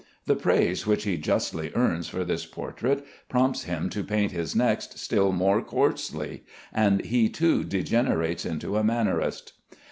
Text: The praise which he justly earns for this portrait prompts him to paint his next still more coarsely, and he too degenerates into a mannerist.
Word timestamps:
The 0.25 0.35
praise 0.35 0.87
which 0.87 1.03
he 1.03 1.15
justly 1.19 1.71
earns 1.75 2.07
for 2.09 2.23
this 2.23 2.43
portrait 2.47 3.05
prompts 3.29 3.65
him 3.65 3.87
to 3.91 4.03
paint 4.03 4.31
his 4.31 4.55
next 4.55 4.97
still 4.97 5.31
more 5.31 5.61
coarsely, 5.63 6.43
and 6.73 7.05
he 7.05 7.29
too 7.29 7.63
degenerates 7.63 8.43
into 8.43 8.77
a 8.77 8.83
mannerist. 8.83 9.51